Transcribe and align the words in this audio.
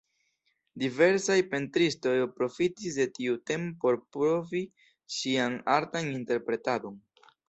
Diversaj 0.83 1.35
pentristoj 1.49 2.13
profitis 2.39 2.97
de 3.01 3.05
tiu 3.17 3.35
temo 3.51 3.69
por 3.83 3.97
pruvi 4.15 4.63
sian 5.19 5.59
artan 5.75 6.11
interpretadon. 6.15 6.97